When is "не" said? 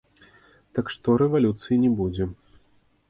1.85-1.91